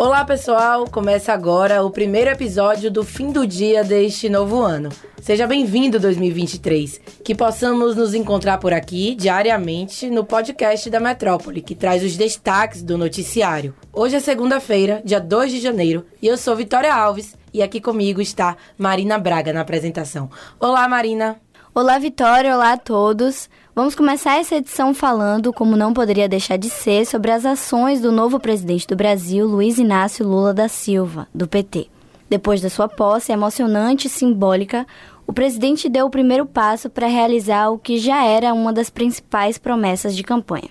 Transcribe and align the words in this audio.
Olá 0.00 0.24
pessoal, 0.24 0.84
começa 0.84 1.32
agora 1.32 1.82
o 1.82 1.90
primeiro 1.90 2.30
episódio 2.30 2.88
do 2.88 3.02
fim 3.02 3.32
do 3.32 3.44
dia 3.44 3.82
deste 3.82 4.28
novo 4.28 4.62
ano. 4.62 4.90
Seja 5.20 5.44
bem-vindo 5.44 5.98
2023. 5.98 7.00
Que 7.24 7.34
possamos 7.34 7.96
nos 7.96 8.14
encontrar 8.14 8.58
por 8.58 8.72
aqui 8.72 9.16
diariamente 9.16 10.08
no 10.08 10.24
podcast 10.24 10.88
da 10.88 11.00
Metrópole, 11.00 11.60
que 11.60 11.74
traz 11.74 12.04
os 12.04 12.16
destaques 12.16 12.80
do 12.80 12.96
noticiário. 12.96 13.74
Hoje 13.92 14.14
é 14.14 14.20
segunda-feira, 14.20 15.02
dia 15.04 15.18
2 15.18 15.50
de 15.50 15.60
janeiro, 15.60 16.06
e 16.22 16.28
eu 16.28 16.36
sou 16.36 16.54
Vitória 16.54 16.94
Alves 16.94 17.36
e 17.52 17.60
aqui 17.60 17.80
comigo 17.80 18.20
está 18.20 18.56
Marina 18.78 19.18
Braga 19.18 19.52
na 19.52 19.62
apresentação. 19.62 20.30
Olá, 20.60 20.88
Marina. 20.88 21.40
Olá, 21.80 21.96
Vitória. 21.96 22.52
Olá 22.56 22.72
a 22.72 22.76
todos. 22.76 23.48
Vamos 23.72 23.94
começar 23.94 24.40
essa 24.40 24.56
edição 24.56 24.92
falando, 24.92 25.52
como 25.52 25.76
não 25.76 25.94
poderia 25.94 26.28
deixar 26.28 26.56
de 26.56 26.68
ser, 26.68 27.06
sobre 27.06 27.30
as 27.30 27.46
ações 27.46 28.00
do 28.00 28.10
novo 28.10 28.40
presidente 28.40 28.84
do 28.84 28.96
Brasil, 28.96 29.46
Luiz 29.46 29.78
Inácio 29.78 30.26
Lula 30.26 30.52
da 30.52 30.66
Silva, 30.66 31.28
do 31.32 31.46
PT. 31.46 31.86
Depois 32.28 32.60
da 32.60 32.68
sua 32.68 32.88
posse 32.88 33.30
emocionante 33.30 34.08
e 34.08 34.10
simbólica, 34.10 34.84
o 35.24 35.32
presidente 35.32 35.88
deu 35.88 36.06
o 36.06 36.10
primeiro 36.10 36.44
passo 36.44 36.90
para 36.90 37.06
realizar 37.06 37.68
o 37.68 37.78
que 37.78 37.96
já 37.96 38.24
era 38.24 38.52
uma 38.52 38.72
das 38.72 38.90
principais 38.90 39.56
promessas 39.56 40.16
de 40.16 40.24
campanha: 40.24 40.70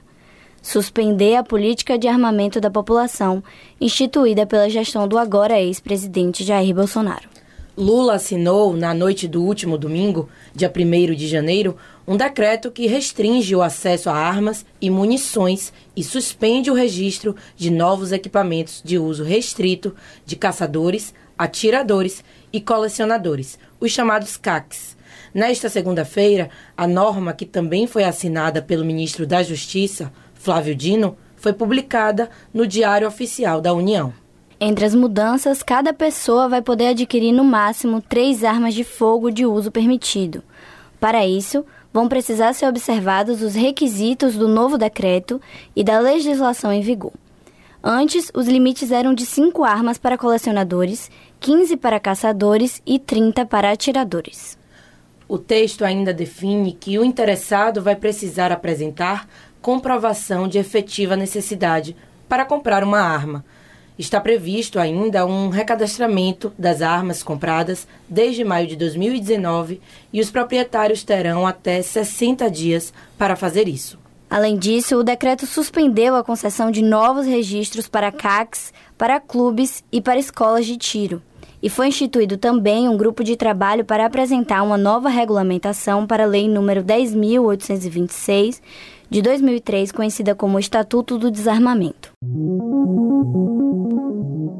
suspender 0.62 1.38
a 1.38 1.44
política 1.44 1.98
de 1.98 2.10
armamento 2.10 2.60
da 2.60 2.70
população 2.70 3.42
instituída 3.80 4.46
pela 4.46 4.70
gestão 4.70 5.08
do 5.08 5.18
agora 5.18 5.58
ex-presidente 5.58 6.44
Jair 6.44 6.76
Bolsonaro. 6.76 7.37
Lula 7.78 8.16
assinou, 8.16 8.76
na 8.76 8.92
noite 8.92 9.28
do 9.28 9.44
último 9.44 9.78
domingo, 9.78 10.28
dia 10.52 10.74
1 10.76 11.14
de 11.14 11.28
janeiro, 11.28 11.78
um 12.08 12.18
decreto 12.18 12.72
que 12.72 12.88
restringe 12.88 13.56
o 13.56 13.62
acesso 13.62 14.10
a 14.10 14.16
armas 14.16 14.66
e 14.82 14.90
munições 14.90 15.72
e 15.96 16.04
suspende 16.04 16.72
o 16.72 16.74
registro 16.74 17.36
de 17.56 17.70
novos 17.70 18.12
equipamentos 18.12 18.82
de 18.84 18.98
uso 18.98 19.24
restrito 19.24 19.96
de 20.26 20.36
caçadores, 20.36 21.14
atiradores 21.38 22.24
e 22.52 22.60
colecionadores, 22.60 23.60
os 23.80 23.92
chamados 23.92 24.38
CACs. 24.38 24.98
Nesta 25.32 25.70
segunda-feira, 25.70 26.50
a 26.76 26.88
norma, 26.88 27.32
que 27.32 27.46
também 27.46 27.86
foi 27.86 28.06
assinada 28.06 28.60
pelo 28.60 28.84
ministro 28.84 29.28
da 29.28 29.44
Justiça, 29.44 30.12
Flávio 30.34 30.74
Dino, 30.74 31.16
foi 31.36 31.54
publicada 31.54 32.28
no 32.52 32.66
Diário 32.66 33.08
Oficial 33.08 33.62
da 33.62 33.72
União. 33.72 34.12
Entre 34.60 34.86
as 34.86 34.96
mudanças, 34.96 35.62
cada 35.62 35.94
pessoa 35.94 36.50
vai 36.50 36.64
poder 36.64 36.88
adquirir 36.88 37.32
no 37.32 37.44
máximo 37.44 38.02
três 38.02 38.44
armas 38.44 38.74
de 38.74 38.84
fogo 38.84 39.30
de 39.30 39.46
uso 39.46 39.72
permitido. 39.72 40.44
Para 41.00 41.28
isso, 41.28 41.64
vão 41.94 42.10
precisar 42.10 42.54
ser 42.54 42.66
observados 42.66 43.44
os 43.44 43.54
requisitos 43.54 44.36
do 44.36 44.48
novo 44.48 44.76
decreto 44.76 45.40
e 45.76 45.84
da 45.84 46.00
legislação 46.00 46.74
em 46.74 46.82
vigor. 46.82 47.14
Antes, 47.84 48.32
os 48.34 48.48
limites 48.48 48.92
eram 48.92 49.14
de 49.14 49.28
5 49.28 49.64
armas 49.64 50.00
para 50.00 50.18
colecionadores, 50.18 51.12
15 51.40 51.78
para 51.78 52.00
caçadores 52.00 52.82
e 52.84 52.98
30 52.98 53.46
para 53.46 53.72
atiradores. 53.72 54.58
O 55.28 55.38
texto 55.38 55.86
ainda 55.86 56.12
define 56.12 56.72
que 56.72 56.98
o 56.98 57.06
interessado 57.06 57.80
vai 57.80 57.96
precisar 57.96 58.52
apresentar 58.52 59.30
comprovação 59.62 60.48
de 60.48 60.58
efetiva 60.58 61.16
necessidade 61.16 61.96
para 62.28 62.44
comprar 62.44 62.84
uma 62.84 63.00
arma 63.00 63.46
está 63.98 64.22
previsto 64.22 64.80
ainda 64.80 65.26
um 65.26 65.50
recadastramento 65.50 66.54
das 66.58 66.82
armas 66.82 67.24
compradas 67.24 67.88
desde 68.08 68.44
maio 68.44 68.68
de 68.68 68.76
2019 68.76 69.82
e 70.14 70.22
os 70.22 70.30
proprietários 70.30 71.04
terão 71.04 71.48
até 71.48 71.82
60 71.82 72.50
dias 72.52 72.94
para 73.18 73.36
fazer 73.36 73.68
isso. 73.68 73.98
Além 74.30 74.58
disso, 74.58 74.98
o 74.98 75.04
decreto 75.04 75.46
suspendeu 75.46 76.16
a 76.16 76.24
concessão 76.24 76.70
de 76.70 76.82
novos 76.82 77.26
registros 77.26 77.88
para 77.88 78.12
CACs, 78.12 78.74
para 78.98 79.22
clubes 79.22 79.84
e 79.92 80.02
para 80.02 80.20
escolas 80.20 80.66
de 80.66 80.78
tiro. 80.78 81.22
E 81.64 81.70
foi 81.70 81.88
instituído 81.88 82.38
também 82.38 82.88
um 82.88 82.98
grupo 82.98 83.24
de 83.24 83.36
trabalho 83.36 83.84
para 83.84 84.06
apresentar 84.06 84.62
uma 84.62 84.78
nova 84.78 85.10
regulamentação 85.10 86.06
para 86.06 86.24
a 86.24 86.28
Lei 86.28 86.48
número 86.48 86.84
10.826 86.84 88.62
de 89.10 89.22
2003, 89.22 89.92
conhecida 89.92 90.36
como 90.36 90.60
Estatuto 90.60 91.18
do 91.18 91.32
Desarmamento. 91.32 92.12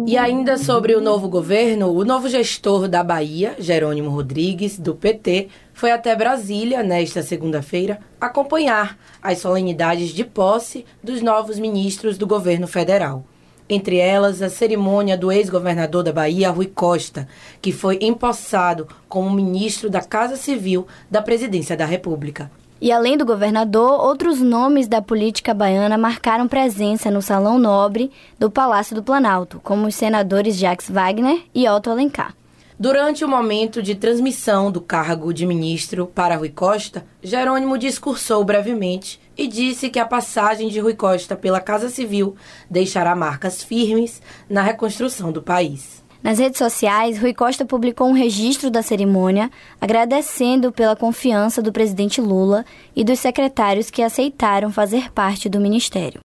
E 0.06 0.18
ainda 0.18 0.58
sobre 0.58 0.96
o 0.96 1.02
novo 1.02 1.28
governo, 1.28 1.92
o 1.92 2.06
novo 2.06 2.30
gestor 2.30 2.88
da 2.88 3.04
Bahia, 3.04 3.56
Jerônimo 3.60 4.10
Rodrigues, 4.10 4.80
do 4.80 4.96
PT, 4.96 5.50
foi 5.74 5.92
até 5.92 6.16
Brasília 6.16 6.82
nesta 6.82 7.22
segunda-feira 7.22 8.00
acompanhar 8.20 8.98
as 9.22 9.40
solenidades 9.40 10.12
de 10.12 10.24
posse 10.24 10.86
dos 11.04 11.22
novos 11.22 11.60
ministros 11.60 12.18
do 12.18 12.26
governo 12.26 12.68
federal. 12.68 13.26
Entre 13.70 13.98
elas, 13.98 14.42
a 14.42 14.50
cerimônia 14.50 15.18
do 15.18 15.30
ex-governador 15.30 16.04
da 16.04 16.14
Bahia, 16.14 16.52
Rui 16.52 16.68
Costa, 16.68 17.28
que 17.62 17.74
foi 17.74 18.00
empossado 18.02 18.88
como 19.10 19.30
ministro 19.30 19.90
da 19.90 20.00
Casa 20.00 20.38
Civil 20.38 20.88
da 21.12 21.22
Presidência 21.22 21.76
da 21.76 21.86
República. 21.86 22.50
E 22.80 22.92
além 22.92 23.18
do 23.18 23.26
governador, 23.26 24.00
outros 24.06 24.40
nomes 24.40 24.88
da 24.88 25.02
política 25.02 25.52
baiana 25.54 25.98
marcaram 25.98 26.48
presença 26.48 27.10
no 27.10 27.24
Salão 27.24 27.58
Nobre 27.58 28.12
do 28.38 28.52
Palácio 28.52 28.96
do 28.96 29.02
Planalto, 29.02 29.60
como 29.64 29.88
os 29.88 29.96
senadores 29.96 30.56
Jacques 30.56 30.90
Wagner 30.90 31.42
e 31.56 31.68
Otto 31.68 31.90
Alencar. 31.90 32.36
Durante 32.80 33.26
o 33.26 33.28
momento 33.28 33.82
de 33.82 33.96
transmissão 33.96 34.72
do 34.72 34.80
cargo 34.80 35.34
de 35.34 35.48
ministro 35.48 36.06
para 36.06 36.36
Rui 36.36 36.50
Costa, 36.50 37.04
Jerônimo 37.24 37.76
discursou 37.76 38.44
brevemente 38.44 39.20
e 39.36 39.48
disse 39.48 39.90
que 39.90 39.98
a 39.98 40.06
passagem 40.06 40.70
de 40.70 40.80
Rui 40.80 40.94
Costa 40.94 41.36
pela 41.36 41.60
Casa 41.60 41.90
Civil 41.90 42.36
deixará 42.70 43.16
marcas 43.16 43.64
firmes 43.64 44.22
na 44.48 44.62
reconstrução 44.62 45.32
do 45.32 45.42
país. 45.42 46.06
Nas 46.24 46.40
redes 46.40 46.58
sociais, 46.58 47.20
Rui 47.20 47.34
Costa 47.34 47.66
publicou 47.66 48.08
um 48.08 48.14
registro 48.14 48.72
da 48.72 48.82
cerimônia, 48.82 49.52
agradecendo 49.80 50.72
pela 50.72 50.96
confiança 50.96 51.62
do 51.62 51.72
presidente 51.72 52.20
Lula 52.20 52.66
e 52.96 53.04
dos 53.04 53.20
secretários 53.20 53.90
que 53.90 54.02
aceitaram 54.02 54.72
fazer 54.72 55.12
parte 55.12 55.48
do 55.48 55.60
ministério. 55.60 56.20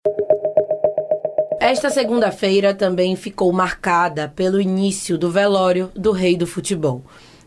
Esta 1.59 1.89
segunda-feira 1.89 2.73
também 2.73 3.15
ficou 3.15 3.51
marcada 3.53 4.31
pelo 4.35 4.59
início 4.59 5.17
do 5.17 5.29
velório 5.29 5.91
do 5.93 6.11
rei 6.11 6.35
do 6.35 6.47
futebol. 6.47 7.03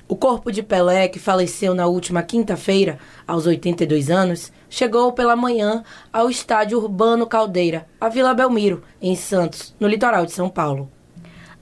O 0.07 0.15
corpo 0.15 0.53
de 0.53 0.63
Pelé, 0.63 1.09
que 1.09 1.19
faleceu 1.19 1.75
na 1.75 1.87
última 1.87 2.23
quinta-feira, 2.23 2.99
aos 3.27 3.47
82 3.47 4.11
anos, 4.11 4.53
chegou 4.69 5.13
pela 5.13 5.35
manhã 5.35 5.83
ao 6.13 6.29
estádio 6.29 6.79
Urbano 6.79 7.27
Caldeira, 7.27 7.87
a 7.99 8.09
Vila 8.11 8.35
Belmiro, 8.35 8.83
em 9.01 9.17
Santos, 9.17 9.75
no 9.81 9.89
litoral 9.89 10.27
de 10.27 10.33
São 10.33 10.49
Paulo. 10.49 10.94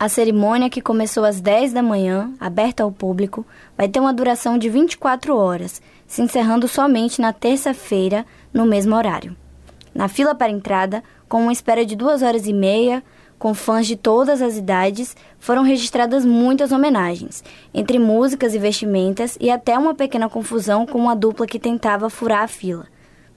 A 0.02 0.08
cerimônia, 0.08 0.68
que 0.68 0.80
começou 0.80 1.24
às 1.24 1.40
10 1.40 1.72
da 1.72 1.80
manhã, 1.80 2.32
aberta 2.40 2.82
ao 2.82 2.90
público, 2.90 3.46
vai 3.78 3.88
ter 3.88 4.00
uma 4.00 4.12
duração 4.12 4.58
de 4.58 4.68
24 4.68 5.36
horas, 5.36 5.80
se 6.08 6.20
encerrando 6.20 6.66
somente 6.66 7.20
na 7.20 7.32
terça-feira, 7.32 8.26
no 8.52 8.66
mesmo 8.66 8.96
horário. 8.96 9.36
Na 9.94 10.08
fila 10.08 10.34
para 10.34 10.50
entrada, 10.50 11.04
com 11.28 11.42
uma 11.42 11.52
espera 11.52 11.86
de 11.86 11.94
duas 11.94 12.20
horas 12.20 12.48
e 12.48 12.52
meia, 12.52 13.00
com 13.38 13.54
fãs 13.54 13.86
de 13.86 13.94
todas 13.94 14.42
as 14.42 14.56
idades, 14.56 15.14
foram 15.38 15.62
registradas 15.62 16.24
muitas 16.24 16.72
homenagens, 16.72 17.44
entre 17.72 18.00
músicas 18.00 18.56
e 18.56 18.58
vestimentas, 18.58 19.38
e 19.40 19.52
até 19.52 19.78
uma 19.78 19.94
pequena 19.94 20.28
confusão 20.28 20.84
com 20.84 20.98
uma 20.98 21.14
dupla 21.14 21.46
que 21.46 21.60
tentava 21.60 22.10
furar 22.10 22.42
a 22.42 22.48
fila. 22.48 22.88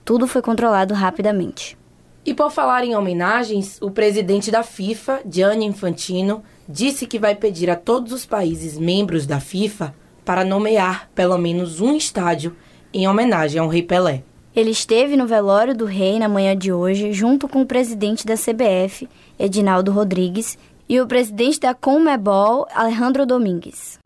Tudo 0.04 0.26
foi 0.26 0.42
controlado 0.42 0.94
rapidamente. 0.94 1.78
E 2.26 2.34
por 2.34 2.50
falar 2.50 2.82
em 2.82 2.96
homenagens, 2.96 3.78
o 3.80 3.88
presidente 3.88 4.50
da 4.50 4.64
FIFA, 4.64 5.20
Gianni 5.30 5.64
Infantino, 5.64 6.42
disse 6.68 7.06
que 7.06 7.20
vai 7.20 7.36
pedir 7.36 7.70
a 7.70 7.76
todos 7.76 8.12
os 8.12 8.26
países 8.26 8.76
membros 8.76 9.28
da 9.28 9.38
FIFA 9.38 9.94
para 10.24 10.44
nomear 10.44 11.08
pelo 11.14 11.38
menos 11.38 11.80
um 11.80 11.94
estádio 11.94 12.56
em 12.92 13.06
homenagem 13.06 13.60
ao 13.60 13.68
Rei 13.68 13.80
Pelé. 13.80 14.24
Ele 14.56 14.70
esteve 14.70 15.16
no 15.16 15.24
velório 15.24 15.72
do 15.72 15.84
rei 15.84 16.18
na 16.18 16.28
manhã 16.28 16.56
de 16.56 16.72
hoje, 16.72 17.12
junto 17.12 17.46
com 17.46 17.62
o 17.62 17.66
presidente 17.66 18.26
da 18.26 18.34
CBF, 18.34 19.08
Edinaldo 19.38 19.92
Rodrigues, 19.92 20.58
e 20.88 21.00
o 21.00 21.06
presidente 21.06 21.60
da 21.60 21.74
Conmebol, 21.74 22.66
Alejandro 22.74 23.24
Domingues. 23.24 24.00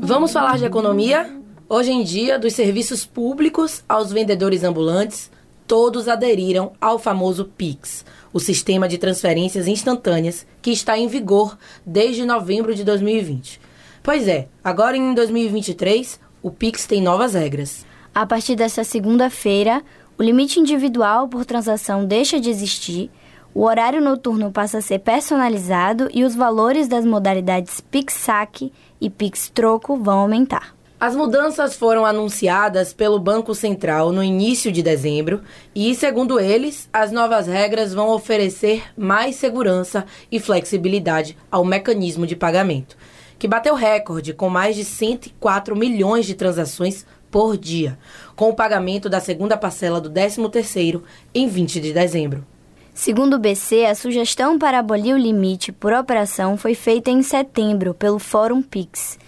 Vamos 0.00 0.32
falar 0.32 0.56
de 0.56 0.66
economia? 0.66 1.36
Hoje 1.68 1.90
em 1.90 2.04
dia, 2.04 2.38
dos 2.38 2.52
serviços 2.52 3.04
públicos 3.04 3.82
aos 3.88 4.12
vendedores 4.12 4.62
ambulantes, 4.62 5.30
todos 5.66 6.08
aderiram 6.08 6.72
ao 6.80 6.98
famoso 6.98 7.44
PIX, 7.44 8.04
o 8.32 8.40
sistema 8.40 8.88
de 8.88 8.98
transferências 8.98 9.66
instantâneas 9.68 10.46
que 10.60 10.70
está 10.70 10.98
em 10.98 11.06
vigor 11.06 11.56
desde 11.84 12.24
novembro 12.24 12.74
de 12.74 12.84
2020. 12.84 13.60
Pois 14.02 14.28
é, 14.28 14.48
agora 14.62 14.96
em 14.96 15.14
2023, 15.14 16.20
o 16.42 16.50
Pix 16.50 16.86
tem 16.86 17.00
novas 17.00 17.34
regras. 17.34 17.86
A 18.14 18.26
partir 18.26 18.54
desta 18.54 18.84
segunda-feira, 18.84 19.82
o 20.18 20.22
limite 20.22 20.60
individual 20.60 21.26
por 21.26 21.44
transação 21.44 22.04
deixa 22.04 22.38
de 22.38 22.50
existir, 22.50 23.10
o 23.54 23.62
horário 23.62 24.00
noturno 24.00 24.50
passa 24.50 24.78
a 24.78 24.82
ser 24.82 24.98
personalizado 24.98 26.08
e 26.12 26.24
os 26.24 26.34
valores 26.34 26.88
das 26.88 27.06
modalidades 27.06 27.80
Pix 27.80 28.12
Saque 28.14 28.72
e 29.00 29.08
Pix 29.08 29.48
Troco 29.48 29.96
vão 29.96 30.18
aumentar. 30.18 30.74
As 31.04 31.14
mudanças 31.14 31.76
foram 31.76 32.06
anunciadas 32.06 32.94
pelo 32.94 33.18
Banco 33.18 33.54
Central 33.54 34.10
no 34.10 34.24
início 34.24 34.72
de 34.72 34.82
dezembro 34.82 35.42
e, 35.74 35.94
segundo 35.94 36.40
eles, 36.40 36.88
as 36.90 37.12
novas 37.12 37.46
regras 37.46 37.92
vão 37.92 38.08
oferecer 38.08 38.84
mais 38.96 39.36
segurança 39.36 40.06
e 40.32 40.40
flexibilidade 40.40 41.36
ao 41.50 41.62
mecanismo 41.62 42.26
de 42.26 42.34
pagamento, 42.34 42.96
que 43.38 43.46
bateu 43.46 43.74
recorde 43.74 44.32
com 44.32 44.48
mais 44.48 44.76
de 44.76 44.82
104 44.82 45.76
milhões 45.76 46.24
de 46.24 46.32
transações 46.32 47.04
por 47.30 47.58
dia, 47.58 47.98
com 48.34 48.48
o 48.48 48.54
pagamento 48.54 49.06
da 49.06 49.20
segunda 49.20 49.58
parcela 49.58 50.00
do 50.00 50.10
13º 50.10 51.02
em 51.34 51.46
20 51.46 51.80
de 51.82 51.92
dezembro. 51.92 52.46
Segundo 52.94 53.34
o 53.34 53.38
BC, 53.38 53.84
a 53.84 53.94
sugestão 53.94 54.58
para 54.58 54.78
abolir 54.78 55.14
o 55.14 55.18
limite 55.18 55.70
por 55.70 55.92
operação 55.92 56.56
foi 56.56 56.74
feita 56.74 57.10
em 57.10 57.22
setembro 57.22 57.92
pelo 57.92 58.18
Fórum 58.18 58.62
Pix, 58.62 59.18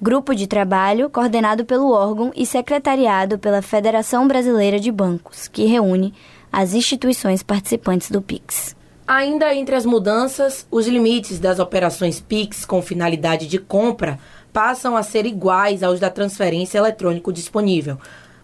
grupo 0.00 0.34
de 0.34 0.46
trabalho 0.46 1.08
coordenado 1.10 1.64
pelo 1.64 1.90
órgão 1.90 2.32
e 2.34 2.44
secretariado 2.44 3.38
pela 3.38 3.62
Federação 3.62 4.26
Brasileira 4.26 4.78
de 4.78 4.90
Bancos, 4.92 5.48
que 5.48 5.64
reúne 5.66 6.12
as 6.52 6.74
instituições 6.74 7.42
participantes 7.42 8.10
do 8.10 8.20
Pix. 8.20 8.76
Ainda 9.06 9.54
entre 9.54 9.76
as 9.76 9.86
mudanças, 9.86 10.66
os 10.70 10.86
limites 10.86 11.38
das 11.38 11.58
operações 11.58 12.20
Pix 12.20 12.64
com 12.64 12.82
finalidade 12.82 13.46
de 13.46 13.58
compra 13.58 14.18
passam 14.52 14.96
a 14.96 15.02
ser 15.02 15.26
iguais 15.26 15.82
aos 15.82 16.00
da 16.00 16.10
transferência 16.10 16.78
eletrônico 16.78 17.32
disponível, 17.32 17.98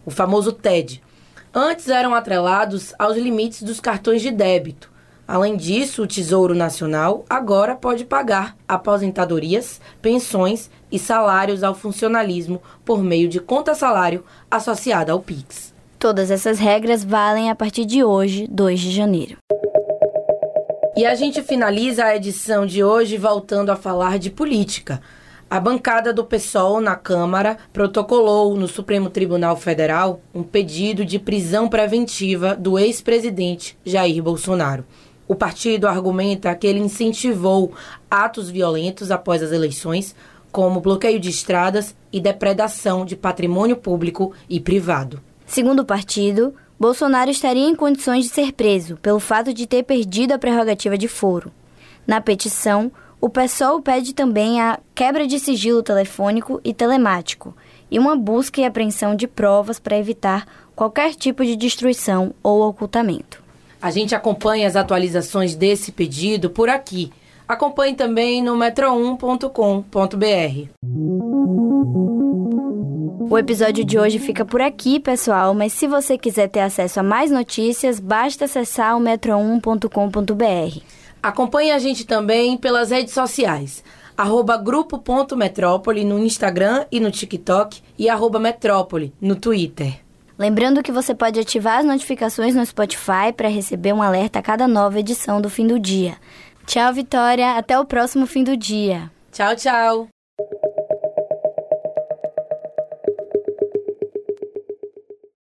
o 0.04 0.10
famoso 0.10 0.52
TED 0.52 1.02
antes 1.54 1.88
eram 1.88 2.14
atrelados 2.14 2.94
aos 2.98 3.16
limites 3.16 3.62
dos 3.62 3.80
cartões 3.80 4.22
de 4.22 4.30
débito. 4.30 4.91
Além 5.26 5.56
disso, 5.56 6.02
o 6.02 6.06
Tesouro 6.06 6.54
Nacional 6.54 7.24
agora 7.30 7.74
pode 7.74 8.04
pagar 8.04 8.56
aposentadorias, 8.66 9.80
pensões 10.00 10.70
e 10.90 10.98
salários 10.98 11.62
ao 11.62 11.74
funcionalismo 11.74 12.60
por 12.84 13.02
meio 13.02 13.28
de 13.28 13.40
conta-salário 13.40 14.24
associada 14.50 15.12
ao 15.12 15.20
PIX. 15.20 15.72
Todas 15.98 16.30
essas 16.30 16.58
regras 16.58 17.04
valem 17.04 17.50
a 17.50 17.54
partir 17.54 17.84
de 17.84 18.02
hoje, 18.02 18.48
2 18.50 18.80
de 18.80 18.90
janeiro. 18.90 19.36
E 20.96 21.06
a 21.06 21.14
gente 21.14 21.40
finaliza 21.42 22.04
a 22.04 22.16
edição 22.16 22.66
de 22.66 22.84
hoje 22.84 23.16
voltando 23.16 23.70
a 23.70 23.76
falar 23.76 24.18
de 24.18 24.28
política. 24.28 25.00
A 25.48 25.60
bancada 25.60 26.12
do 26.12 26.24
PSOL 26.24 26.80
na 26.80 26.96
Câmara 26.96 27.56
protocolou 27.72 28.56
no 28.56 28.66
Supremo 28.66 29.08
Tribunal 29.10 29.56
Federal 29.56 30.20
um 30.34 30.42
pedido 30.42 31.04
de 31.04 31.18
prisão 31.18 31.68
preventiva 31.68 32.54
do 32.54 32.78
ex-presidente 32.78 33.78
Jair 33.84 34.22
Bolsonaro. 34.22 34.84
O 35.32 35.34
partido 35.34 35.88
argumenta 35.88 36.54
que 36.54 36.66
ele 36.66 36.78
incentivou 36.78 37.72
atos 38.10 38.50
violentos 38.50 39.10
após 39.10 39.42
as 39.42 39.50
eleições, 39.50 40.14
como 40.50 40.78
bloqueio 40.78 41.18
de 41.18 41.30
estradas 41.30 41.96
e 42.12 42.20
depredação 42.20 43.06
de 43.06 43.16
patrimônio 43.16 43.74
público 43.74 44.34
e 44.46 44.60
privado. 44.60 45.22
Segundo 45.46 45.80
o 45.80 45.84
partido, 45.86 46.54
Bolsonaro 46.78 47.30
estaria 47.30 47.66
em 47.66 47.74
condições 47.74 48.26
de 48.26 48.30
ser 48.30 48.52
preso 48.52 48.98
pelo 48.98 49.18
fato 49.18 49.54
de 49.54 49.66
ter 49.66 49.84
perdido 49.84 50.32
a 50.32 50.38
prerrogativa 50.38 50.98
de 50.98 51.08
foro. 51.08 51.50
Na 52.06 52.20
petição, 52.20 52.92
o 53.18 53.30
PSOL 53.30 53.80
pede 53.80 54.12
também 54.12 54.60
a 54.60 54.78
quebra 54.94 55.26
de 55.26 55.38
sigilo 55.38 55.82
telefônico 55.82 56.60
e 56.62 56.74
telemático 56.74 57.56
e 57.90 57.98
uma 57.98 58.16
busca 58.16 58.60
e 58.60 58.66
apreensão 58.66 59.16
de 59.16 59.26
provas 59.26 59.78
para 59.78 59.96
evitar 59.96 60.46
qualquer 60.76 61.14
tipo 61.14 61.42
de 61.42 61.56
destruição 61.56 62.34
ou 62.42 62.68
ocultamento. 62.68 63.41
A 63.82 63.90
gente 63.90 64.14
acompanha 64.14 64.68
as 64.68 64.76
atualizações 64.76 65.56
desse 65.56 65.90
pedido 65.90 66.48
por 66.48 66.68
aqui. 66.68 67.12
Acompanhe 67.48 67.96
também 67.96 68.40
no 68.40 68.56
metro1.com.br. 68.56 70.68
O 73.28 73.36
episódio 73.36 73.84
de 73.84 73.98
hoje 73.98 74.20
fica 74.20 74.44
por 74.44 74.60
aqui, 74.60 75.00
pessoal, 75.00 75.52
mas 75.52 75.72
se 75.72 75.88
você 75.88 76.16
quiser 76.16 76.48
ter 76.48 76.60
acesso 76.60 77.00
a 77.00 77.02
mais 77.02 77.32
notícias, 77.32 77.98
basta 77.98 78.44
acessar 78.44 78.96
o 78.96 79.00
metro1.com.br. 79.00 80.80
Acompanhe 81.20 81.72
a 81.72 81.78
gente 81.80 82.06
também 82.06 82.56
pelas 82.56 82.90
redes 82.90 83.12
sociais. 83.12 83.82
Arroba 84.16 84.56
grupo.metrópole 84.56 86.04
no 86.04 86.20
Instagram 86.20 86.86
e 86.92 87.00
no 87.00 87.10
TikTok 87.10 87.82
e 87.98 88.08
arroba 88.08 88.38
metrópole 88.38 89.12
no 89.20 89.34
Twitter. 89.34 89.98
Lembrando 90.42 90.82
que 90.82 90.90
você 90.90 91.14
pode 91.14 91.38
ativar 91.38 91.78
as 91.78 91.84
notificações 91.84 92.52
no 92.52 92.66
Spotify 92.66 93.32
para 93.36 93.48
receber 93.48 93.92
um 93.92 94.02
alerta 94.02 94.40
a 94.40 94.42
cada 94.42 94.66
nova 94.66 94.98
edição 94.98 95.40
do 95.40 95.48
fim 95.48 95.68
do 95.68 95.78
dia. 95.78 96.16
Tchau, 96.66 96.92
Vitória. 96.92 97.56
Até 97.56 97.78
o 97.78 97.84
próximo 97.84 98.26
fim 98.26 98.42
do 98.42 98.56
dia. 98.56 99.08
Tchau, 99.30 99.54
tchau. 99.54 100.11